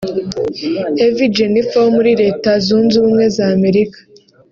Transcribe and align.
Ev 1.05 1.15
Jennifer 1.35 1.81
wo 1.83 1.91
muri 1.97 2.11
Leta 2.21 2.49
Zunze 2.65 2.93
Ubumwe 2.97 3.25
za 3.35 3.45
Amerika 3.55 3.99